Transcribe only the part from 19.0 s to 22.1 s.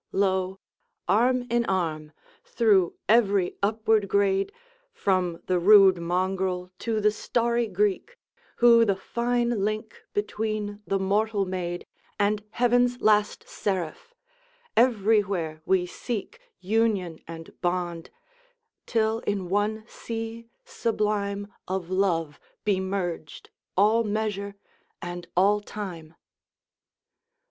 in one sea sublime Of